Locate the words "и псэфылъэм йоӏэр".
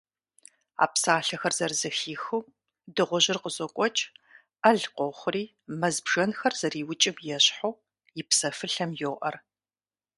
8.19-9.35